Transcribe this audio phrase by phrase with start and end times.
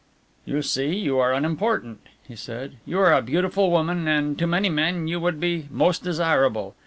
[0.45, 4.67] "You see you are unimportant," he said, "you are a beautiful woman and to many
[4.67, 6.73] men you would be most desirable.